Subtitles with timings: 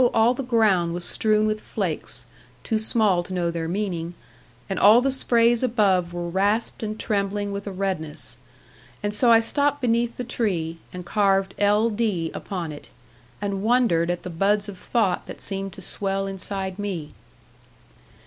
[0.15, 2.25] all the ground was strewn with flakes
[2.63, 4.15] (too small to know their meaning),
[4.67, 8.35] and all the sprays above were rasped and trembling with a redness.
[9.03, 12.31] And so I stopped beneath the tree, and carved L.D.
[12.33, 12.89] upon it,
[13.39, 17.11] and wondered at the buds of thought that seemed to swell inside me.